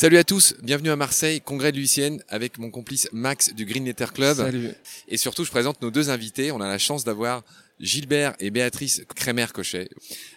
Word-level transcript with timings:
Salut 0.00 0.16
à 0.16 0.24
tous, 0.24 0.54
bienvenue 0.62 0.88
à 0.88 0.96
Marseille, 0.96 1.42
congrès 1.42 1.72
de 1.72 1.76
l'UICN 1.76 2.22
avec 2.30 2.56
mon 2.56 2.70
complice 2.70 3.06
Max 3.12 3.52
du 3.52 3.66
Green 3.66 3.84
Letter 3.84 4.06
Club. 4.14 4.34
Salut. 4.34 4.70
Et 5.08 5.18
surtout, 5.18 5.44
je 5.44 5.50
présente 5.50 5.82
nos 5.82 5.90
deux 5.90 6.08
invités. 6.08 6.52
On 6.52 6.60
a 6.62 6.66
la 6.66 6.78
chance 6.78 7.04
d'avoir 7.04 7.42
Gilbert 7.80 8.34
et 8.40 8.50
Béatrice 8.50 9.02
Crémer-Cochet, 9.16 9.88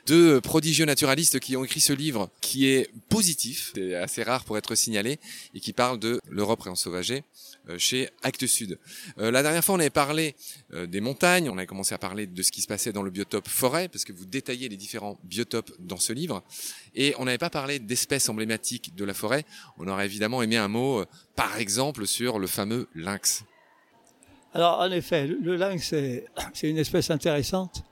deux 0.08 0.40
prodigieux 0.40 0.86
naturalistes 0.86 1.40
qui 1.40 1.58
ont 1.58 1.66
écrit 1.66 1.82
ce 1.82 1.92
livre 1.94 2.30
qui 2.40 2.68
est 2.68 2.90
positif, 3.10 3.72
c'est 3.76 3.96
assez 3.96 4.24
rare 4.24 4.46
pour 4.46 4.58
être 4.58 4.76
signalé, 4.76 5.20
et 5.54 5.60
qui 5.60 5.74
parle 5.74 6.00
de 6.00 6.22
l'Europe 6.30 6.62
réensauvagée 6.62 7.24
euh, 7.70 7.78
chez 7.78 8.10
Actes 8.24 8.48
Sud. 8.48 8.80
Euh, 9.18 9.30
la 9.30 9.44
dernière 9.44 9.64
fois, 9.64 9.76
on 9.76 9.80
avait 9.80 9.90
parlé 9.90 10.36
euh, 10.74 10.88
des 10.88 11.02
montagnes, 11.02 11.50
on 11.50 11.58
avait 11.58 11.68
commencé 11.68 11.94
à 11.94 11.98
parler 11.98 12.28
de 12.28 12.44
ce 12.44 12.52
qui 12.52 12.62
se 12.62 12.68
passait 12.68 12.94
dans 12.94 13.04
le 13.04 13.12
biotope 13.12 13.48
forêt, 13.48 13.90
parce 13.90 14.06
que 14.06 14.14
vous 14.14 14.26
détaillez 14.26 14.70
les 14.70 14.78
différents 14.78 15.20
biotopes 15.24 15.72
dans 15.80 15.98
ce 15.98 16.14
livre, 16.14 16.44
et 16.96 17.14
on 17.18 17.26
n'avait 17.26 17.38
pas 17.38 17.50
parlé 17.50 17.80
d'espèces 17.80 18.30
emblématiques 18.30 18.96
de 18.96 19.04
la 19.04 19.14
forêt. 19.14 19.46
On 19.78 19.88
aurait 19.88 20.06
évidemment 20.06 20.42
aimé 20.42 20.56
un 20.56 20.70
mot, 20.70 21.04
par 21.36 21.58
exemple, 21.58 22.08
sur 22.08 22.40
le 22.40 22.48
fameux 22.48 22.88
lynx. 22.96 23.44
Alors, 24.54 24.80
en 24.80 24.92
effet, 24.92 25.28
le 25.28 25.56
lynx, 25.56 25.94
c'est 26.54 26.70
une 26.70 26.78
espèce 26.78 27.10
intéressante, 27.12 27.84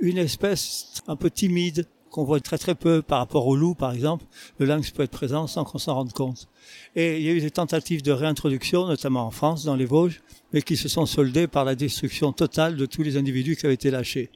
une 0.00 0.18
espèce 0.18 1.02
un 1.06 1.16
peu 1.16 1.30
timide, 1.30 1.86
qu'on 2.10 2.24
voit 2.24 2.40
très 2.40 2.58
très 2.58 2.74
peu 2.74 3.02
par 3.02 3.18
rapport 3.18 3.46
au 3.46 3.56
loup, 3.56 3.74
par 3.74 3.92
exemple. 3.92 4.24
Le 4.58 4.66
lynx 4.66 4.90
peut 4.90 5.02
être 5.02 5.10
présent 5.10 5.46
sans 5.46 5.64
qu'on 5.64 5.78
s'en 5.78 5.94
rende 5.94 6.12
compte. 6.12 6.48
Et 6.96 7.18
il 7.18 7.22
y 7.22 7.28
a 7.28 7.32
eu 7.32 7.40
des 7.40 7.50
tentatives 7.50 8.02
de 8.02 8.12
réintroduction, 8.12 8.86
notamment 8.86 9.26
en 9.26 9.30
France, 9.30 9.64
dans 9.64 9.76
les 9.76 9.84
Vosges, 9.84 10.22
mais 10.52 10.62
qui 10.62 10.76
se 10.76 10.88
sont 10.88 11.06
soldées 11.06 11.46
par 11.46 11.64
la 11.64 11.74
destruction 11.74 12.32
totale 12.32 12.76
de 12.76 12.86
tous 12.86 13.02
les 13.02 13.16
individus 13.16 13.56
qui 13.56 13.66
avaient 13.66 13.74
été 13.74 13.90
lâchés. 13.90 14.30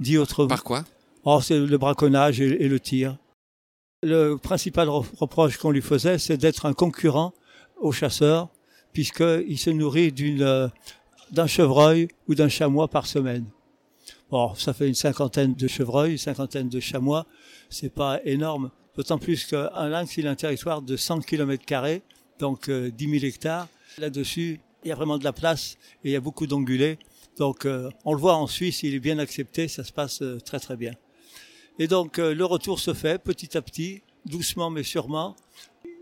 Dit 0.00 0.18
autrement. 0.18 0.48
Par 0.48 0.64
quoi? 0.64 0.84
Oh, 1.24 1.40
c'est 1.42 1.58
le 1.58 1.78
braconnage 1.78 2.40
et, 2.40 2.68
le 2.68 2.80
tir. 2.80 3.16
Le 4.02 4.36
principal 4.36 4.88
reproche 4.88 5.58
qu'on 5.58 5.70
lui 5.70 5.82
faisait, 5.82 6.18
c'est 6.18 6.38
d'être 6.38 6.64
un 6.64 6.72
concurrent 6.72 7.34
aux 7.78 7.92
chasseurs, 7.92 8.48
puisqu'il 8.94 9.58
se 9.58 9.68
nourrit 9.68 10.12
d'une 10.12 10.70
d'un 11.32 11.46
chevreuil 11.46 12.08
ou 12.28 12.34
d'un 12.34 12.48
chamois 12.48 12.88
par 12.88 13.06
semaine. 13.06 13.46
Bon, 14.30 14.54
ça 14.54 14.72
fait 14.72 14.88
une 14.88 14.94
cinquantaine 14.94 15.54
de 15.54 15.68
chevreuils, 15.68 16.12
une 16.12 16.18
cinquantaine 16.18 16.68
de 16.68 16.80
chamois, 16.80 17.26
c'est 17.68 17.92
pas 17.92 18.20
énorme. 18.24 18.70
D'autant 18.96 19.18
plus 19.18 19.44
qu'un 19.44 19.88
lynx, 19.88 20.16
il 20.16 20.26
a 20.26 20.30
un 20.30 20.34
territoire 20.36 20.82
de 20.82 20.96
100 20.96 21.20
km 21.20 21.64
donc 22.38 22.68
euh, 22.68 22.90
10 22.90 23.18
000 23.20 23.24
hectares. 23.24 23.68
Là-dessus, 23.98 24.60
il 24.84 24.88
y 24.88 24.92
a 24.92 24.94
vraiment 24.94 25.18
de 25.18 25.24
la 25.24 25.32
place 25.32 25.76
et 26.04 26.10
il 26.10 26.12
y 26.12 26.16
a 26.16 26.20
beaucoup 26.20 26.46
d'ongulés. 26.46 26.98
Donc, 27.36 27.64
euh, 27.64 27.90
on 28.04 28.12
le 28.12 28.20
voit 28.20 28.36
en 28.36 28.46
Suisse, 28.46 28.82
il 28.82 28.94
est 28.94 29.00
bien 29.00 29.18
accepté, 29.18 29.68
ça 29.68 29.84
se 29.84 29.92
passe 29.92 30.22
euh, 30.22 30.38
très 30.40 30.58
très 30.58 30.76
bien. 30.76 30.92
Et 31.78 31.86
donc, 31.86 32.18
euh, 32.18 32.34
le 32.34 32.44
retour 32.44 32.78
se 32.78 32.92
fait 32.92 33.18
petit 33.22 33.56
à 33.56 33.62
petit, 33.62 34.02
doucement 34.26 34.70
mais 34.70 34.82
sûrement. 34.82 35.36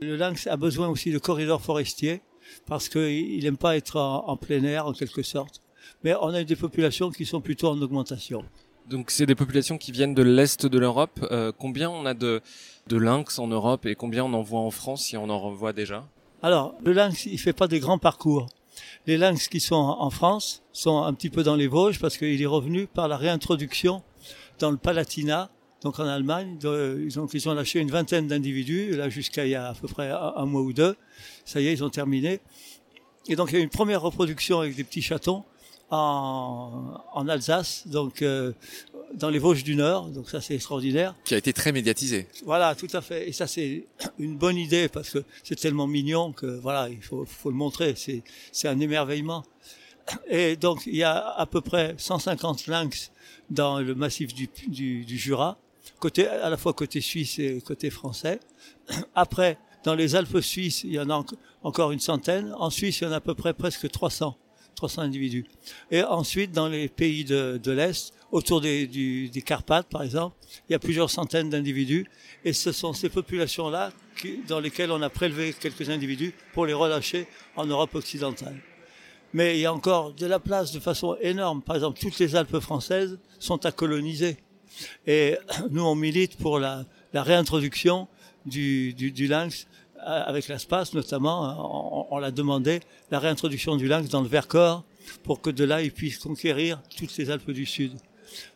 Le 0.01 0.17
lynx 0.17 0.47
a 0.47 0.57
besoin 0.57 0.89
aussi 0.89 1.13
de 1.13 1.19
corridors 1.19 1.63
forestiers 1.63 2.21
parce 2.67 2.89
qu'il 2.89 3.43
n'aime 3.43 3.57
pas 3.57 3.77
être 3.77 3.97
en, 3.97 4.37
plein 4.37 4.63
air 4.65 4.87
en 4.87 4.93
quelque 4.93 5.23
sorte. 5.23 5.63
Mais 6.05 6.15
on 6.21 6.29
a 6.29 6.45
des 6.45 6.57
populations 6.57 7.11
qui 7.11 7.25
sont 7.25 7.41
plutôt 7.41 7.69
en 7.69 7.81
augmentation. 7.81 8.45
Donc 8.89 9.11
c'est 9.11 9.27
des 9.27 9.35
populations 9.35 9.79
qui 9.79 9.93
viennent 9.93 10.15
de 10.15 10.23
l'est 10.23 10.67
de 10.67 10.79
l'Europe. 10.79 11.27
Euh, 11.31 11.53
combien 11.57 11.91
on 11.91 12.07
a 12.07 12.15
de, 12.15 12.41
de 12.87 12.97
lynx 12.97 13.39
en 13.39 13.49
Europe 13.49 13.87
et 13.87 13.95
combien 13.95 14.25
on 14.25 14.33
en 14.33 14.43
voit 14.43 14.61
en 14.61 14.71
France 14.71 15.05
si 15.05 15.17
on 15.17 15.29
en 15.29 15.39
revoit 15.39 15.73
déjà? 15.73 16.07
Alors 16.43 16.75
le 16.85 16.93
lynx, 16.93 17.27
il 17.27 17.39
fait 17.39 17.53
pas 17.53 17.69
des 17.69 17.81
grands 17.81 17.99
parcours. 17.99 18.47
Les 19.07 19.17
lynx 19.17 19.49
qui 19.49 19.61
sont 19.61 19.75
en 19.75 20.11
France 20.11 20.63
sont 20.73 21.03
un 21.03 21.13
petit 21.15 21.31
peu 21.31 21.43
dans 21.43 21.57
les 21.57 21.67
Vosges 21.67 21.99
parce 21.99 22.17
qu'il 22.17 22.41
est 22.41 22.47
revenu 22.47 22.87
par 22.87 23.09
la 23.09 23.17
réintroduction 23.17 24.03
dans 24.59 24.71
le 24.71 24.77
Palatinat 24.77 25.51
donc 25.83 26.01
en 26.01 26.07
Allemagne, 26.07 26.59
ils, 26.61 27.21
ont, 27.21 27.27
ils 27.33 27.49
ont 27.49 27.55
lâché 27.55 27.79
une 27.79 27.91
vingtaine 27.91 28.27
d'individus, 28.27 28.97
là 28.97 29.09
jusqu'à 29.09 29.47
il 29.47 29.51
y 29.51 29.55
a 29.55 29.69
à 29.69 29.75
peu 29.75 29.87
près 29.87 30.11
un, 30.11 30.45
mois 30.45 30.63
ou 30.63 30.73
deux. 30.73 30.97
Ça 31.45 31.61
y 31.61 31.69
est, 31.69 31.73
ils 31.73 31.85
ont 31.85 31.91
terminé. 31.91 32.41
Et 33.29 33.37
donc 33.37 33.51
il 33.51 33.55
y 33.55 33.57
a 33.59 33.61
eu 33.61 33.65
une 33.65 33.71
première 33.71 34.03
reproduction 34.03 34.61
avec 34.61 34.75
des 34.75 34.83
petits 34.83 35.03
chatons 35.03 35.45
en, 35.91 37.01
en 37.13 37.29
Alsace, 37.29 37.87
donc 37.87 38.23
euh, 38.23 38.53
dans 39.15 39.31
les 39.31 39.39
Vosges 39.39 39.63
du 39.63 39.77
Nord. 39.77 40.09
Donc 40.09 40.29
ça 40.31 40.41
c'est 40.41 40.57
extraordinaire. 40.57 41.15
Qui 41.25 41.35
a 41.35 41.39
été 41.39 41.53
très 41.53 41.71
médiatisé. 41.71 42.27
Voilà, 42.45 42.75
tout 42.75 42.89
à 42.93 43.01
fait. 43.01 43.29
Et 43.29 43.33
ça 43.33 43.47
c'est 43.47 43.87
une 44.19 44.37
bonne 44.37 44.57
idée 44.57 44.89
parce 44.89 45.11
que 45.11 45.23
c'est 45.45 45.57
tellement 45.61 45.87
mignon 45.87 46.33
que 46.33 46.47
voilà, 46.47 46.89
il 46.89 47.03
faut, 47.03 47.25
faut 47.25 47.51
le 47.51 47.57
montrer. 47.57 47.95
C'est 47.97 48.25
c'est 48.51 48.67
un 48.67 48.81
émerveillement. 48.81 49.45
Et 50.29 50.57
donc 50.57 50.87
il 50.87 50.97
y 50.97 51.05
a 51.05 51.19
à 51.19 51.47
peu 51.47 51.61
près 51.61 51.95
150 51.99 52.67
lynx 52.67 53.13
dans 53.49 53.79
le 53.79 53.95
massif 53.95 54.35
du, 54.35 54.49
du, 54.67 55.05
du 55.05 55.19
Jura 55.19 55.57
à 56.43 56.51
la 56.51 56.57
fois 56.57 56.73
côté 56.73 57.01
suisse 57.01 57.39
et 57.39 57.61
côté 57.61 57.91
français. 57.91 58.41
Après, 59.15 59.59
dans 59.85 59.95
les 59.95 60.17
Alpes 60.17 60.41
suisses, 60.41 60.85
il 60.85 60.93
y 60.93 61.01
en 61.01 61.11
a 61.11 61.25
encore 61.63 61.93
une 61.93 62.01
centaine. 62.01 62.53
En 62.59 62.71
Suisse, 62.71 63.01
il 63.01 63.05
y 63.05 63.07
en 63.07 63.13
a 63.13 63.17
à 63.17 63.21
peu 63.21 63.35
près 63.35 63.55
presque 63.55 63.91
300, 63.91 64.37
300 64.75 65.03
individus. 65.03 65.47
Et 65.91 66.03
ensuite, 66.03 66.53
dans 66.53 66.69
les 66.69 66.89
pays 66.89 67.25
de, 67.25 67.71
l'Est, 67.71 68.13
autour 68.33 68.61
des, 68.61 68.87
des 68.87 69.43
Carpates, 69.43 69.89
par 69.89 70.03
exemple, 70.03 70.37
il 70.69 70.73
y 70.73 70.75
a 70.75 70.79
plusieurs 70.79 71.11
centaines 71.11 71.51
d'individus. 71.51 72.07
Et 72.45 72.53
ce 72.53 72.73
sont 72.73 72.93
ces 72.93 73.09
populations-là 73.09 73.93
dans 74.49 74.61
lesquelles 74.61 74.91
on 74.91 75.01
a 75.03 75.11
prélevé 75.11 75.53
quelques 75.53 75.91
individus 75.91 76.35
pour 76.53 76.67
les 76.67 76.75
relâcher 76.75 77.27
en 77.57 77.67
Europe 77.67 77.95
occidentale. 77.95 78.61
Mais 79.33 79.59
il 79.59 79.61
y 79.61 79.67
a 79.67 79.73
encore 79.73 80.15
de 80.15 80.27
la 80.27 80.41
place 80.41 80.73
de 80.73 80.81
façon 80.81 81.17
énorme. 81.21 81.63
Par 81.63 81.77
exemple, 81.77 82.01
toutes 82.01 82.19
les 82.19 82.35
Alpes 82.35 82.61
françaises 82.61 83.19
sont 83.39 83.65
à 83.67 83.73
coloniser. 83.73 84.39
Et 85.07 85.37
nous, 85.71 85.83
on 85.83 85.95
milite 85.95 86.37
pour 86.37 86.59
la, 86.59 86.85
réintroduction 87.13 88.09
du, 88.47 88.95
lynx 89.29 89.67
euh, 89.97 90.23
avec 90.25 90.49
l'espace 90.49 90.95
notamment. 90.95 92.07
On, 92.11 92.15
on 92.15 92.19
l'a 92.19 92.31
demandé, 92.31 92.81
la 93.11 93.19
réintroduction 93.19 93.77
du 93.77 93.89
lynx 93.89 94.09
dans 94.09 94.23
le 94.23 94.29
Vercors 94.29 94.85
pour 95.23 95.41
que 95.41 95.51
de 95.51 95.65
là, 95.65 95.83
il 95.83 95.93
puisse 95.93 96.19
conquérir 96.19 96.81
toutes 96.97 97.17
les 97.17 97.31
Alpes 97.31 97.51
du 97.51 97.67
Sud. 97.67 97.93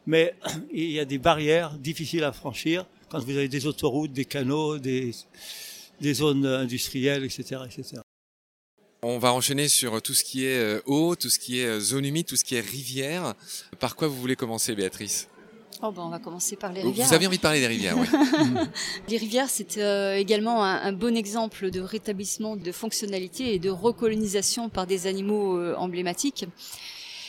Mais 0.07 0.35
il 0.73 0.91
y 0.91 1.01
a 1.01 1.05
des 1.05 1.19
barrières 1.19 1.73
difficiles 1.79 2.25
à 2.25 2.33
franchir 2.33 2.87
quand 3.09 3.19
vous 3.21 3.37
avez 3.37 3.49
des 3.49 3.67
autoroutes, 3.67 4.13
des 4.13 4.25
canaux, 4.25 4.79
des, 4.79 5.13
des 6.01 6.15
zones 6.15 6.47
industrielles, 6.47 7.25
etc., 7.25 7.61
etc. 7.67 8.01
On 9.03 9.19
va 9.19 9.33
enchaîner 9.33 9.69
sur 9.69 10.01
tout 10.01 10.15
ce 10.15 10.23
qui 10.23 10.45
est 10.45 10.59
euh, 10.59 10.81
eau, 10.87 11.17
tout 11.17 11.29
ce 11.29 11.39
qui 11.39 11.59
est 11.59 11.67
euh, 11.67 11.81
zone 11.81 12.05
humide, 12.05 12.25
tout 12.25 12.37
ce 12.37 12.45
qui 12.45 12.55
est 12.55 12.61
rivière. 12.61 13.35
Par 13.81 13.97
quoi 13.97 14.07
vous 14.07 14.17
voulez 14.17 14.37
commencer, 14.37 14.75
Béatrice? 14.77 15.29
Oh 15.85 15.91
ben 15.91 16.03
on 16.03 16.11
va 16.11 16.21
commencer 16.21 16.55
par 16.55 16.73
les 16.73 16.81
rivières. 16.81 17.09
Vous 17.09 17.15
avez 17.15 17.27
envie 17.27 17.39
de 17.39 17.43
parler 17.43 17.59
des 17.59 17.67
rivières, 17.67 17.99
oui. 17.99 18.07
les 19.09 19.17
rivières, 19.17 19.51
c'est 19.51 19.79
euh, 19.79 20.15
également 20.17 20.63
un, 20.63 20.93
bon 20.93 21.17
exemple 21.17 21.73
de 21.73 21.81
rétablissement 21.81 22.55
de 22.55 22.71
fonctionnalité 22.71 23.55
et 23.55 23.59
de 23.59 23.69
recolonisation 23.69 24.69
par 24.69 24.87
des 24.87 25.09
animaux 25.09 25.59
euh, 25.59 25.75
emblématiques. 25.77 26.47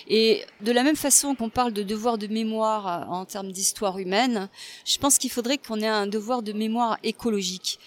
Et 0.08 0.44
de 0.62 0.72
la 0.72 0.84
même 0.84 0.96
façon 0.96 1.34
qu'on 1.34 1.50
parle 1.50 1.74
de 1.74 1.82
devoir 1.82 2.20
de 2.20 2.28
mémoire 2.28 2.88
euh, 2.88 3.12
en 3.12 3.26
termes 3.26 3.52
d'histoire 3.52 3.98
humaine, 3.98 4.50
je 4.86 5.00
pense 5.00 5.18
qu'il 5.18 5.32
faudrait 5.32 5.58
qu'on 5.58 5.82
ait 5.82 5.88
un 5.88 6.06
devoir 6.06 6.44
de 6.44 6.54
mémoire 6.54 7.00
écologique. 7.02 7.80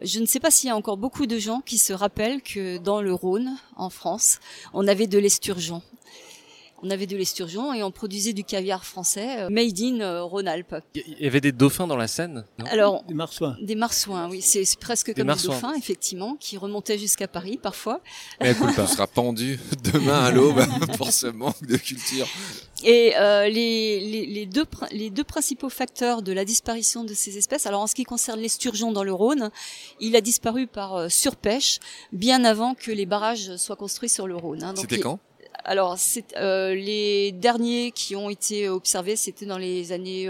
Je 0.00 0.20
ne 0.20 0.26
sais 0.26 0.40
pas 0.40 0.50
s'il 0.50 0.68
y 0.68 0.70
a 0.70 0.76
encore 0.76 0.96
beaucoup 0.96 1.26
de 1.26 1.38
gens 1.38 1.60
qui 1.60 1.76
se 1.76 1.92
rappellent 1.92 2.40
que 2.40 2.78
dans 2.78 3.02
le 3.02 3.12
Rhône, 3.12 3.58
en 3.76 3.90
France, 3.90 4.38
on 4.72 4.88
avait 4.88 5.06
de 5.06 5.18
l'esturgeon 5.18 5.82
on 6.84 6.90
avait 6.90 7.06
de 7.06 7.16
l'esturgeon 7.16 7.72
et 7.72 7.82
on 7.82 7.90
produisait 7.90 8.34
du 8.34 8.44
caviar 8.44 8.84
français 8.84 9.40
euh, 9.40 9.48
made 9.48 9.80
in 9.80 10.00
euh, 10.00 10.22
Rhône-Alpes. 10.22 10.76
Il 10.94 11.18
y 11.18 11.26
avait 11.26 11.40
des 11.40 11.52
dauphins 11.52 11.86
dans 11.86 11.96
la 11.96 12.06
Seine 12.06 12.44
Alors 12.70 13.02
des 13.04 13.14
marsouins. 13.14 13.56
Des 13.62 13.74
marsouins, 13.74 14.28
oui, 14.28 14.42
c'est 14.42 14.64
presque 14.78 15.14
comme 15.14 15.26
des, 15.26 15.42
dauphins 15.42 15.74
effectivement 15.74 16.36
qui 16.38 16.58
remontaient 16.58 16.98
jusqu'à 16.98 17.26
Paris 17.26 17.58
parfois. 17.60 18.00
Mais 18.40 18.52
écoute, 18.52 18.70
on 18.76 18.86
sera 18.86 19.06
pendu 19.06 19.58
demain 19.92 20.24
à 20.24 20.30
l'aube 20.30 20.62
pour 20.98 21.10
ce 21.10 21.26
manque 21.26 21.64
de 21.66 21.76
culture. 21.76 22.26
Et 22.84 23.14
euh, 23.16 23.48
les, 23.48 24.00
les, 24.00 24.26
les, 24.26 24.46
deux, 24.46 24.66
les 24.90 25.08
deux 25.08 25.24
principaux 25.24 25.70
facteurs 25.70 26.20
de 26.20 26.32
la 26.32 26.44
disparition 26.44 27.04
de 27.04 27.14
ces 27.14 27.38
espèces, 27.38 27.66
alors 27.66 27.80
en 27.80 27.86
ce 27.86 27.94
qui 27.94 28.04
concerne 28.04 28.40
l'esturgeon 28.40 28.92
dans 28.92 29.04
le 29.04 29.12
Rhône, 29.12 29.50
il 30.00 30.16
a 30.16 30.20
disparu 30.20 30.66
par 30.66 30.96
euh, 30.96 31.08
surpêche 31.08 31.78
bien 32.12 32.44
avant 32.44 32.74
que 32.74 32.90
les 32.90 33.06
barrages 33.06 33.56
soient 33.56 33.76
construits 33.76 34.10
sur 34.10 34.26
le 34.26 34.36
Rhône. 34.36 34.62
Hein. 34.62 34.74
C'était 34.76 35.00
quand? 35.00 35.18
Alors, 35.62 35.96
euh, 36.36 36.74
les 36.74 37.32
derniers 37.32 37.92
qui 37.92 38.16
ont 38.16 38.28
été 38.28 38.68
observés, 38.68 39.16
c'était 39.16 39.46
dans 39.46 39.58
les 39.58 39.92
années 39.92 40.28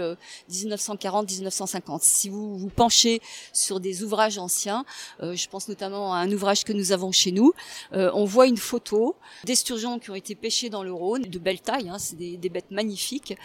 1940-1950. 0.51 1.95
Euh, 1.95 1.97
si 2.01 2.29
vous 2.29 2.57
vous 2.57 2.69
penchez 2.69 3.21
sur 3.51 3.79
des 3.79 4.03
ouvrages 4.03 4.37
anciens, 4.37 4.85
euh, 5.21 5.35
je 5.35 5.47
pense 5.49 5.67
notamment 5.67 6.13
à 6.13 6.17
un 6.17 6.31
ouvrage 6.31 6.63
que 6.63 6.73
nous 6.73 6.91
avons 6.91 7.11
chez 7.11 7.31
nous, 7.31 7.53
euh, 7.93 8.11
on 8.13 8.25
voit 8.25 8.47
une 8.47 8.57
photo 8.57 9.15
d'esturgeons 9.43 9.99
qui 9.99 10.11
ont 10.11 10.15
été 10.15 10.35
pêchés 10.35 10.69
dans 10.69 10.83
le 10.83 10.93
Rhône, 10.93 11.23
de 11.23 11.39
belle 11.39 11.61
taille, 11.61 11.89
hein, 11.89 11.99
c'est 11.99 12.15
des, 12.15 12.37
des 12.37 12.49
bêtes 12.49 12.71
magnifiques. 12.71 13.35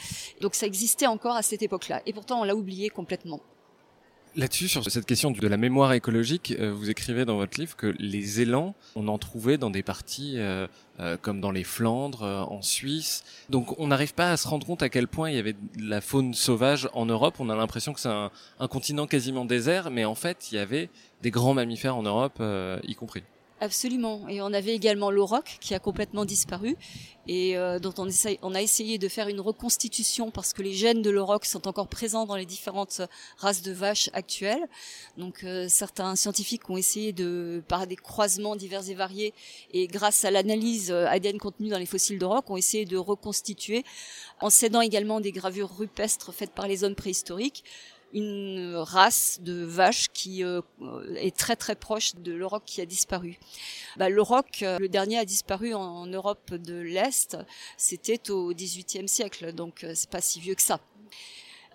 Donc 0.40 0.54
ça 0.54 0.66
existait 0.66 1.06
encore 1.06 1.36
à 1.36 1.42
cette 1.42 1.62
époque-là. 1.62 2.02
Et 2.06 2.12
pourtant, 2.12 2.40
on 2.40 2.44
l'a 2.44 2.54
oublié 2.54 2.88
complètement. 2.90 3.40
Là-dessus, 4.36 4.68
sur 4.68 4.88
cette 4.88 5.06
question 5.06 5.32
de 5.32 5.48
la 5.48 5.56
mémoire 5.56 5.92
écologique, 5.92 6.54
euh, 6.60 6.72
vous 6.72 6.88
écrivez 6.88 7.24
dans 7.24 7.36
votre 7.36 7.58
livre 7.58 7.74
que 7.74 7.88
les 7.98 8.40
élans, 8.40 8.76
on 8.94 9.08
en 9.08 9.18
trouvait 9.18 9.58
dans 9.58 9.70
des 9.70 9.82
parties 9.82 10.34
euh, 10.36 10.68
euh, 11.00 11.16
comme 11.20 11.40
dans 11.40 11.50
les 11.50 11.64
Flandres, 11.64 12.22
en 12.22 12.62
Suisse. 12.62 13.24
Donc 13.48 13.76
on 13.80 13.88
n'arrive 13.88 14.14
pas 14.14 14.30
à 14.30 14.36
se 14.36 14.46
rendre 14.46 14.64
compte 14.64 14.84
à 14.84 14.88
quel 14.88 15.08
point 15.08 15.30
il 15.30 15.36
y 15.36 15.38
avait 15.40 15.54
de 15.54 15.58
la 15.78 16.00
faune 16.00 16.32
sauvage 16.32 16.88
en 16.92 17.06
Europe. 17.06 17.36
On 17.40 17.50
a 17.50 17.56
l'impression 17.56 17.92
que 17.92 17.98
c'est 17.98 18.08
un, 18.08 18.30
un, 18.60 18.68
continent 18.68 19.08
quasiment 19.08 19.44
désert, 19.44 19.90
mais 19.90 20.04
en 20.04 20.14
fait, 20.14 20.52
il 20.52 20.54
y 20.54 20.58
avait 20.58 20.90
des 21.22 21.32
grands 21.32 21.54
mammifères 21.54 21.96
en 21.96 22.04
Europe, 22.04 22.40
y 22.86 22.94
compris. 22.94 23.24
Absolument. 23.62 24.26
Et 24.28 24.40
on 24.40 24.54
avait 24.54 24.74
également 24.74 25.10
l'auroch 25.10 25.58
qui 25.60 25.74
a 25.74 25.78
complètement 25.78 26.24
disparu 26.24 26.78
et 27.28 27.58
euh, 27.58 27.78
dont 27.78 27.92
on, 27.98 28.54
a 28.54 28.62
essayé 28.62 28.96
de 28.96 29.06
faire 29.06 29.28
une 29.28 29.38
reconstitution 29.38 30.30
parce 30.30 30.54
que 30.54 30.62
les 30.62 30.72
gènes 30.72 31.02
de 31.02 31.10
l'auroch 31.10 31.44
sont 31.44 31.68
encore 31.68 31.88
présents 31.88 32.24
dans 32.24 32.36
les 32.36 32.46
différentes 32.46 33.02
races 33.36 33.60
de 33.60 33.70
vaches 33.70 34.08
actuelles. 34.14 34.66
Donc 35.18 35.44
euh, 35.44 35.66
certains 35.68 36.16
scientifiques 36.16 36.70
ont 36.70 36.78
essayé 36.78 37.12
de, 37.12 37.62
par 37.68 37.86
des 37.86 37.96
croisements 37.96 38.56
divers 38.56 38.88
et 38.88 38.94
variés 38.94 39.34
et 39.74 39.88
grâce 39.88 40.24
à 40.24 40.30
l'analyse 40.30 40.90
euh, 40.90 41.06
ADN 41.06 41.36
contenue 41.36 41.68
dans 41.68 41.78
les 41.78 41.84
fossiles 41.84 42.18
d'auroch, 42.18 42.48
ont 42.48 42.56
essayé 42.56 42.86
de 42.86 42.96
reconstituer 42.96 43.84
en 44.40 44.48
s'aidant 44.48 44.80
également 44.80 45.20
des 45.20 45.32
gravures 45.32 45.76
rupestres 45.76 46.32
faites 46.32 46.52
par 46.52 46.66
les 46.66 46.82
hommes 46.82 46.94
préhistoriques 46.94 47.62
une 48.12 48.74
race 48.76 49.38
de 49.42 49.64
vaches 49.64 50.08
qui 50.12 50.44
euh, 50.44 50.60
est 51.16 51.36
très 51.36 51.56
très 51.56 51.74
proche 51.74 52.14
de 52.16 52.32
l'auroch 52.32 52.62
qui 52.64 52.80
a 52.80 52.86
disparu. 52.86 53.38
Bah, 53.96 54.08
l'auroch, 54.08 54.62
euh, 54.62 54.78
le 54.78 54.88
dernier 54.88 55.18
a 55.18 55.24
disparu 55.24 55.74
en, 55.74 56.06
Europe 56.06 56.54
de 56.54 56.74
l'Est, 56.74 57.36
c'était 57.76 58.30
au 58.30 58.52
XVIIIe 58.52 59.08
siècle, 59.08 59.52
donc 59.52 59.84
euh, 59.84 59.92
c'est 59.94 60.10
pas 60.10 60.20
si 60.20 60.40
vieux 60.40 60.54
que 60.54 60.62
ça. 60.62 60.80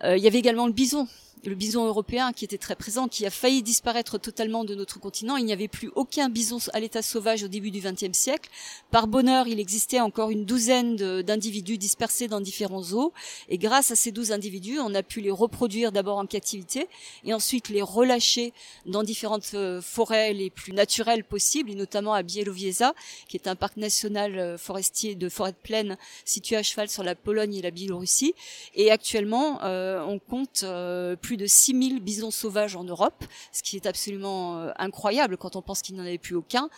Il 0.04 0.18
y 0.18 0.26
avait 0.26 0.38
également 0.38 0.66
le 0.66 0.74
bison 0.74 1.08
le 1.46 1.54
bison 1.54 1.86
européen 1.86 2.32
qui 2.32 2.44
était 2.44 2.58
très 2.58 2.76
présent, 2.76 3.08
qui 3.08 3.26
a 3.26 3.30
failli 3.30 3.62
disparaître 3.62 4.18
totalement 4.18 4.64
de 4.64 4.74
notre 4.74 4.98
continent. 4.98 5.36
Il 5.36 5.44
n'y 5.44 5.52
avait 5.52 5.68
plus 5.68 5.90
aucun 5.94 6.28
bison 6.28 6.58
à 6.72 6.80
l'état 6.80 7.02
sauvage 7.02 7.42
au 7.42 7.48
début 7.48 7.70
du 7.70 7.80
XXe 7.80 8.16
siècle. 8.16 8.50
Par 8.90 9.06
bonheur, 9.06 9.46
il 9.48 9.60
existait 9.60 10.00
encore 10.00 10.30
une 10.30 10.44
douzaine 10.44 10.96
d'individus 11.22 11.78
dispersés 11.78 12.28
dans 12.28 12.40
différents 12.40 12.82
zoos. 12.82 13.12
Et 13.48 13.58
grâce 13.58 13.90
à 13.90 13.96
ces 13.96 14.12
douze 14.12 14.32
individus, 14.32 14.78
on 14.78 14.94
a 14.94 15.02
pu 15.02 15.20
les 15.20 15.30
reproduire 15.30 15.92
d'abord 15.92 16.18
en 16.18 16.26
captivité 16.26 16.88
et 17.24 17.34
ensuite 17.34 17.68
les 17.68 17.82
relâcher 17.82 18.52
dans 18.84 19.02
différentes 19.02 19.50
euh, 19.54 19.80
forêts 19.80 20.32
les 20.32 20.50
plus 20.50 20.72
naturelles 20.72 21.24
possibles, 21.24 21.70
et 21.70 21.74
notamment 21.74 22.14
à 22.14 22.22
Bielowieza, 22.22 22.94
qui 23.28 23.36
est 23.36 23.48
un 23.48 23.56
parc 23.56 23.76
national 23.76 24.38
euh, 24.38 24.58
forestier 24.58 25.14
de 25.14 25.28
forêt 25.28 25.52
de 25.52 25.56
plaine 25.56 25.96
situé 26.24 26.56
à 26.56 26.62
cheval 26.62 26.88
sur 26.88 27.02
la 27.02 27.14
Pologne 27.14 27.54
et 27.54 27.62
la 27.62 27.70
Biélorussie. 27.70 28.34
Et 28.74 28.90
actuellement, 28.90 29.62
euh, 29.62 30.02
on 30.04 30.18
compte 30.18 30.64
plus 31.20 31.35
de 31.36 31.46
6000 31.46 32.00
bisons 32.00 32.30
sauvages 32.30 32.76
en 32.76 32.84
Europe, 32.84 33.24
ce 33.52 33.62
qui 33.62 33.76
est 33.76 33.86
absolument 33.86 34.58
euh, 34.58 34.72
incroyable 34.78 35.36
quand 35.36 35.56
on 35.56 35.62
pense 35.62 35.82
qu'il 35.82 35.96
n'en 35.96 36.02
avait 36.02 36.18
plus 36.18 36.36
aucun. 36.36 36.68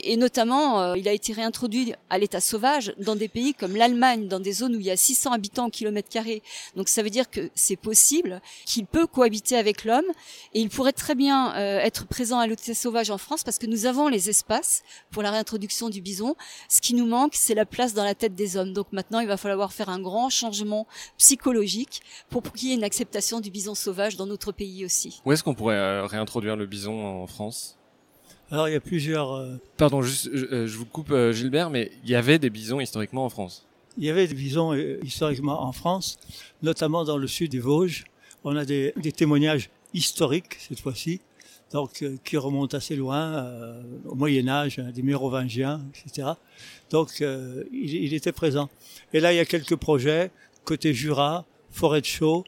Et 0.00 0.16
notamment, 0.16 0.80
euh, 0.80 0.96
il 0.96 1.08
a 1.08 1.12
été 1.12 1.32
réintroduit 1.32 1.94
à 2.08 2.18
l'état 2.18 2.40
sauvage 2.40 2.94
dans 2.98 3.16
des 3.16 3.28
pays 3.28 3.54
comme 3.54 3.74
l'Allemagne, 3.74 4.28
dans 4.28 4.38
des 4.38 4.52
zones 4.52 4.76
où 4.76 4.80
il 4.80 4.86
y 4.86 4.90
a 4.90 4.96
600 4.96 5.32
habitants 5.32 5.66
au 5.66 5.70
kilomètre 5.70 6.08
carré. 6.08 6.42
Donc 6.76 6.88
ça 6.88 7.02
veut 7.02 7.10
dire 7.10 7.28
que 7.28 7.50
c'est 7.54 7.76
possible, 7.76 8.40
qu'il 8.64 8.86
peut 8.86 9.06
cohabiter 9.06 9.56
avec 9.56 9.84
l'homme, 9.84 10.04
et 10.54 10.60
il 10.60 10.68
pourrait 10.68 10.92
très 10.92 11.14
bien 11.14 11.54
euh, 11.56 11.80
être 11.80 12.06
présent 12.06 12.38
à 12.38 12.46
l'état 12.46 12.74
sauvage 12.74 13.10
en 13.10 13.18
France 13.18 13.42
parce 13.42 13.58
que 13.58 13.66
nous 13.66 13.86
avons 13.86 14.08
les 14.08 14.30
espaces 14.30 14.82
pour 15.10 15.22
la 15.22 15.30
réintroduction 15.30 15.88
du 15.88 16.00
bison. 16.00 16.36
Ce 16.68 16.80
qui 16.80 16.94
nous 16.94 17.06
manque, 17.06 17.34
c'est 17.34 17.54
la 17.54 17.66
place 17.66 17.94
dans 17.94 18.04
la 18.04 18.14
tête 18.14 18.34
des 18.34 18.56
hommes. 18.56 18.72
Donc 18.72 18.92
maintenant, 18.92 19.20
il 19.20 19.26
va 19.26 19.36
falloir 19.36 19.72
faire 19.72 19.88
un 19.88 20.00
grand 20.00 20.30
changement 20.30 20.86
psychologique 21.16 22.02
pour 22.30 22.42
qu'il 22.52 22.68
y 22.68 22.72
ait 22.72 22.74
une 22.76 22.84
acceptation 22.84 23.40
du 23.40 23.50
bison 23.50 23.74
sauvage 23.78 24.16
dans 24.16 24.26
notre 24.26 24.52
pays 24.52 24.84
aussi. 24.84 25.20
Où 25.24 25.32
est-ce 25.32 25.42
qu'on 25.42 25.54
pourrait 25.54 25.76
euh, 25.76 26.06
réintroduire 26.06 26.56
le 26.56 26.66
bison 26.66 27.04
en 27.04 27.26
France? 27.26 27.78
Alors 28.50 28.68
il 28.68 28.72
y 28.72 28.76
a 28.76 28.80
plusieurs. 28.80 29.34
Euh, 29.34 29.60
Pardon, 29.76 30.00
juste, 30.00 30.30
je, 30.32 30.46
euh, 30.46 30.66
vous 30.66 30.86
coupe 30.86 31.10
euh, 31.10 31.32
Gilbert, 31.32 31.68
mais 31.68 31.92
il 32.04 32.10
y 32.10 32.14
avait 32.14 32.38
des 32.38 32.48
bisons 32.48 32.80
historiquement 32.80 33.26
en 33.26 33.28
France. 33.28 33.66
Il 33.98 34.04
y 34.04 34.10
avait 34.10 34.26
des 34.26 34.34
bisons 34.34 34.74
historiquement 35.02 35.64
en 35.64 35.72
France, 35.72 36.18
notamment 36.62 37.04
dans 37.04 37.16
le 37.16 37.26
sud 37.26 37.50
des 37.50 37.58
Vosges. 37.58 38.04
On 38.44 38.56
a 38.56 38.64
des, 38.64 38.94
des 38.96 39.10
témoignages 39.10 39.70
historiques 39.92 40.56
cette 40.60 40.78
fois-ci, 40.78 41.20
donc 41.72 42.04
qui 42.22 42.36
remontent 42.36 42.76
assez 42.76 42.94
loin, 42.94 43.44
au 44.06 44.14
Moyen 44.14 44.46
Âge, 44.46 44.78
hein, 44.78 44.92
des 44.94 45.02
Mérovingiens, 45.02 45.82
etc. 46.06 46.28
Donc 46.90 47.18
il, 47.18 47.66
il, 47.72 48.14
était 48.14 48.30
présent. 48.30 48.70
Et 49.12 49.18
là 49.18 49.32
il 49.32 49.36
y 49.36 49.40
a 49.40 49.44
quelques 49.44 49.74
projets 49.74 50.30
côté 50.64 50.94
Jura, 50.94 51.44
forêt 51.72 52.00
de 52.00 52.06
Chaux, 52.06 52.44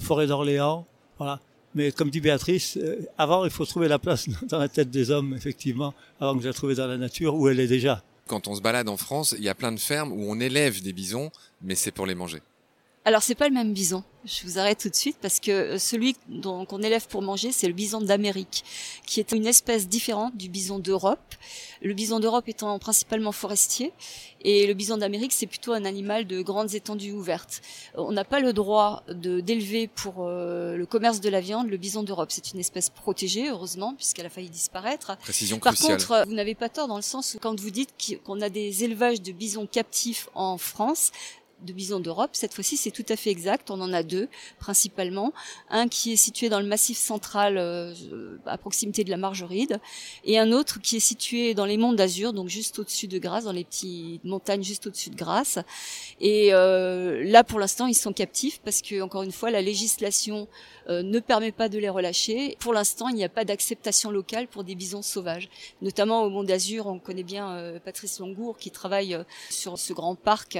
forêt 0.00 0.26
d'Orléans, 0.26 0.86
voilà. 1.18 1.40
Mais 1.76 1.92
comme 1.92 2.08
dit 2.08 2.22
Béatrice, 2.22 2.78
euh, 2.78 3.06
avant, 3.18 3.44
il 3.44 3.50
faut 3.50 3.66
trouver 3.66 3.86
la 3.86 3.98
place 3.98 4.28
dans 4.48 4.58
la 4.58 4.68
tête 4.68 4.90
des 4.90 5.10
hommes, 5.10 5.34
effectivement, 5.36 5.92
avant 6.18 6.34
que 6.34 6.42
je 6.42 6.48
la 6.48 6.54
trouve 6.54 6.74
dans 6.74 6.86
la 6.86 6.96
nature 6.96 7.34
où 7.34 7.48
elle 7.48 7.60
est 7.60 7.66
déjà. 7.66 8.02
Quand 8.26 8.48
on 8.48 8.54
se 8.54 8.62
balade 8.62 8.88
en 8.88 8.96
France, 8.96 9.34
il 9.36 9.44
y 9.44 9.48
a 9.50 9.54
plein 9.54 9.72
de 9.72 9.78
fermes 9.78 10.10
où 10.10 10.24
on 10.26 10.40
élève 10.40 10.82
des 10.82 10.94
bisons, 10.94 11.30
mais 11.62 11.74
c'est 11.74 11.92
pour 11.92 12.06
les 12.06 12.14
manger. 12.14 12.40
Alors 13.06 13.22
c'est 13.22 13.36
pas 13.36 13.46
le 13.46 13.54
même 13.54 13.72
bison. 13.72 14.02
Je 14.24 14.42
vous 14.42 14.58
arrête 14.58 14.80
tout 14.80 14.88
de 14.88 14.96
suite 14.96 15.16
parce 15.22 15.38
que 15.38 15.52
euh, 15.52 15.78
celui 15.78 16.16
qu'on 16.42 16.82
élève 16.82 17.06
pour 17.06 17.22
manger, 17.22 17.52
c'est 17.52 17.68
le 17.68 17.72
bison 17.72 18.00
d'Amérique, 18.00 18.64
qui 19.06 19.20
est 19.20 19.30
une 19.30 19.46
espèce 19.46 19.86
différente 19.86 20.36
du 20.36 20.48
bison 20.48 20.80
d'Europe. 20.80 21.36
Le 21.82 21.94
bison 21.94 22.18
d'Europe 22.18 22.48
étant 22.48 22.76
principalement 22.80 23.30
forestier, 23.30 23.92
et 24.40 24.66
le 24.66 24.74
bison 24.74 24.96
d'Amérique, 24.96 25.32
c'est 25.32 25.46
plutôt 25.46 25.72
un 25.72 25.84
animal 25.84 26.26
de 26.26 26.42
grandes 26.42 26.74
étendues 26.74 27.12
ouvertes. 27.12 27.62
On 27.94 28.10
n'a 28.10 28.24
pas 28.24 28.40
le 28.40 28.52
droit 28.52 29.04
d'élever 29.08 29.86
pour 29.86 30.26
euh, 30.26 30.76
le 30.76 30.86
commerce 30.86 31.20
de 31.20 31.28
la 31.28 31.40
viande 31.40 31.70
le 31.70 31.76
bison 31.76 32.02
d'Europe. 32.02 32.32
C'est 32.32 32.52
une 32.52 32.58
espèce 32.58 32.90
protégée, 32.90 33.50
heureusement, 33.50 33.94
puisqu'elle 33.94 34.26
a 34.26 34.30
failli 34.30 34.50
disparaître. 34.50 35.16
Précision 35.18 35.60
Par 35.60 35.76
contre, 35.76 36.24
vous 36.26 36.34
n'avez 36.34 36.56
pas 36.56 36.68
tort 36.68 36.88
dans 36.88 36.96
le 36.96 37.02
sens 37.02 37.34
où 37.34 37.38
quand 37.38 37.60
vous 37.60 37.70
dites 37.70 37.90
qu'on 38.24 38.40
a 38.40 38.48
des 38.48 38.82
élevages 38.82 39.22
de 39.22 39.30
bisons 39.30 39.68
captifs 39.68 40.28
en 40.34 40.58
France, 40.58 41.12
de 41.62 41.72
bisons 41.72 42.00
d'Europe. 42.00 42.30
Cette 42.32 42.54
fois-ci, 42.54 42.76
c'est 42.76 42.90
tout 42.90 43.04
à 43.08 43.16
fait 43.16 43.30
exact. 43.30 43.70
On 43.70 43.80
en 43.80 43.92
a 43.92 44.02
deux, 44.02 44.28
principalement. 44.58 45.32
Un 45.70 45.88
qui 45.88 46.12
est 46.12 46.16
situé 46.16 46.48
dans 46.48 46.60
le 46.60 46.66
massif 46.66 46.98
central, 46.98 47.56
euh, 47.58 47.94
à 48.46 48.58
proximité 48.58 49.04
de 49.04 49.10
la 49.10 49.16
Margeride, 49.16 49.80
et 50.24 50.38
un 50.38 50.52
autre 50.52 50.80
qui 50.80 50.96
est 50.96 51.00
situé 51.00 51.54
dans 51.54 51.64
les 51.64 51.76
monts 51.76 51.92
d'Azur, 51.92 52.32
donc 52.32 52.48
juste 52.48 52.78
au-dessus 52.78 53.08
de 53.08 53.18
Grasse, 53.18 53.44
dans 53.44 53.52
les 53.52 53.64
petites 53.64 54.24
montagnes 54.24 54.62
juste 54.62 54.86
au-dessus 54.86 55.10
de 55.10 55.16
Grasse. 55.16 55.58
Et 56.20 56.52
euh, 56.52 57.24
là, 57.24 57.44
pour 57.44 57.58
l'instant, 57.58 57.86
ils 57.86 57.94
sont 57.94 58.12
captifs 58.12 58.60
parce 58.60 58.82
que, 58.82 59.00
encore 59.00 59.22
une 59.22 59.32
fois, 59.32 59.50
la 59.50 59.62
législation 59.62 60.48
euh, 60.88 61.02
ne 61.02 61.18
permet 61.18 61.52
pas 61.52 61.68
de 61.68 61.78
les 61.78 61.88
relâcher. 61.88 62.56
Pour 62.60 62.72
l'instant, 62.72 63.08
il 63.08 63.16
n'y 63.16 63.24
a 63.24 63.28
pas 63.28 63.44
d'acceptation 63.44 64.10
locale 64.10 64.46
pour 64.46 64.62
des 64.62 64.76
bisons 64.76 65.02
sauvages. 65.02 65.48
Notamment 65.82 66.22
au 66.22 66.30
Mont 66.30 66.44
d'Azur, 66.44 66.86
on 66.86 67.00
connaît 67.00 67.24
bien 67.24 67.50
euh, 67.50 67.80
Patrice 67.80 68.20
Longour 68.20 68.56
qui 68.56 68.70
travaille 68.70 69.14
euh, 69.14 69.24
sur 69.50 69.78
ce 69.78 69.92
grand 69.92 70.14
parc 70.14 70.58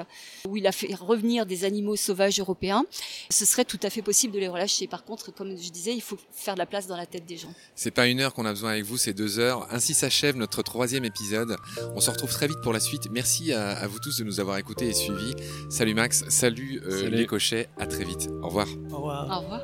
où 0.48 0.56
il 0.56 0.67
a 0.67 0.72
fait 0.72 0.85
revenir 0.94 1.46
des 1.46 1.64
animaux 1.64 1.96
sauvages 1.96 2.38
européens. 2.40 2.84
Ce 3.31 3.44
serait 3.44 3.64
tout 3.64 3.81
à 3.82 3.90
fait 3.90 4.02
possible 4.02 4.32
de 4.34 4.38
les 4.38 4.48
relâcher. 4.48 4.86
Par 4.86 5.05
contre, 5.05 5.32
comme 5.32 5.56
je 5.56 5.70
disais, 5.70 5.94
il 5.94 6.02
faut 6.02 6.19
faire 6.32 6.55
de 6.55 6.58
la 6.58 6.66
place 6.66 6.86
dans 6.86 6.96
la 6.96 7.06
tête 7.06 7.26
des 7.26 7.36
gens. 7.36 7.52
C'est 7.74 7.90
pas 7.90 8.06
une 8.06 8.20
heure 8.20 8.34
qu'on 8.34 8.46
a 8.46 8.52
besoin 8.52 8.70
avec 8.72 8.84
vous, 8.84 8.96
c'est 8.96 9.12
deux 9.12 9.38
heures. 9.38 9.66
Ainsi 9.70 9.94
s'achève 9.94 10.36
notre 10.36 10.62
troisième 10.62 11.05
épisode. 11.05 11.56
On 11.94 12.00
se 12.00 12.10
retrouve 12.10 12.31
très 12.31 12.48
vite 12.48 12.60
pour 12.62 12.72
la 12.72 12.81
suite. 12.81 13.08
Merci 13.10 13.52
à, 13.52 13.86
vous 13.86 13.98
tous 13.98 14.19
de 14.19 14.24
nous 14.24 14.40
avoir 14.40 14.58
écoutés 14.58 14.88
et 14.88 14.94
suivis. 14.94 15.34
Salut 15.70 15.94
Max, 15.94 16.24
salut, 16.28 16.82
les 17.10 17.26
cochets, 17.26 17.69
à 17.78 17.86
très 17.86 18.05
vite. 18.05 18.28
Au 18.43 18.48
revoir. 18.48 18.69
Au 18.90 18.96
revoir. 18.96 19.38
Au 19.38 19.40
revoir. 19.43 19.62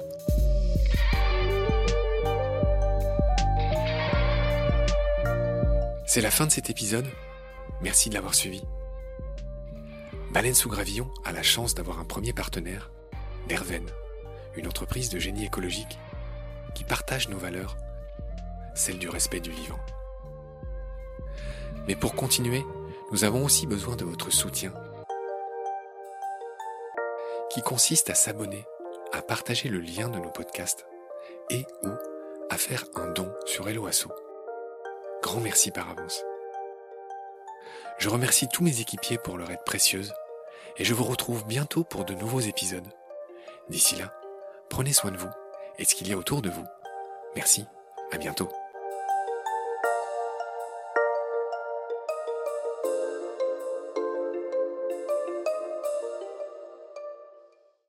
C'est 6.07 6.21
la 6.21 6.31
fin 6.31 6.47
de 6.47 6.53
cet 6.53 6.69
épisode. 6.69 7.07
Merci 7.81 8.11
de 8.11 8.15
l'avoir 8.15 8.35
suivi. 8.35 8.61
Baleine 10.33 10.55
sous 10.55 10.71
gravillon 10.71 11.11
a 11.27 11.33
la 11.33 11.43
chance 11.43 11.75
d'avoir 11.75 11.99
un 11.99 12.07
premier 12.07 12.33
partenaire, 12.33 12.91
Derven, 13.49 13.85
une 14.57 14.67
entreprise 14.67 15.11
de 15.11 15.19
génie 15.19 15.45
écologique 15.45 15.99
qui 16.75 16.85
partage 16.85 17.29
nos 17.29 17.37
valeurs, 17.37 17.77
celle 18.75 18.99
du 18.99 19.11
respect 19.11 19.41
du 19.41 19.51
vivant. 19.51 19.79
Mais 21.87 21.97
pour 21.97 22.15
continuer, 22.15 22.65
nous 23.11 23.25
avons 23.25 23.45
aussi 23.45 23.67
besoin 23.67 23.95
de 23.95 24.07
votre 24.07 24.31
soutien, 24.31 24.73
qui 27.51 27.61
consiste 27.61 28.09
à 28.09 28.15
s'abonner, 28.15 28.65
à 29.13 29.21
partager 29.21 29.69
le 29.69 29.81
lien 29.81 30.09
de 30.09 30.19
nos 30.19 30.31
podcasts 30.31 30.87
et 31.51 31.67
ou 31.83 31.91
à 32.49 32.57
faire 32.57 32.87
un 32.95 33.09
don 33.09 33.31
sur 33.45 33.69
Helloasso. 33.69 34.11
Grand 35.23 35.41
merci 35.41 35.71
par 35.71 35.91
avance. 35.91 36.25
Je 37.99 38.09
remercie 38.09 38.49
tous 38.49 38.65
mes 38.65 38.81
équipiers 38.81 39.19
pour 39.19 39.37
leur 39.37 39.51
aide 39.51 39.63
précieuse 39.67 40.15
et 40.77 40.85
je 40.85 40.95
vous 40.95 41.05
retrouve 41.05 41.47
bientôt 41.47 41.85
pour 41.85 42.05
de 42.05 42.15
nouveaux 42.15 42.41
épisodes. 42.41 42.87
D'ici 43.69 43.97
là, 43.97 44.13
prenez 44.69 44.93
soin 44.93 45.11
de 45.11 45.17
vous 45.17 45.31
et 45.79 45.85
de 45.85 45.89
ce 45.89 45.95
qu'il 45.95 46.09
y 46.09 46.13
a 46.13 46.17
autour 46.17 46.43
de 46.43 46.51
vous. 46.51 46.65
Merci, 47.35 47.67
à 48.11 48.19
bientôt. 48.19 48.49